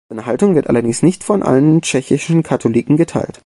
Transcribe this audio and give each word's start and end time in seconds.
Seine 0.09 0.25
Haltung 0.25 0.55
wird 0.55 0.65
allerdings 0.67 1.03
nicht 1.03 1.23
von 1.23 1.43
allen 1.43 1.83
tschechischen 1.83 2.41
Katholiken 2.41 2.97
geteilt. 2.97 3.39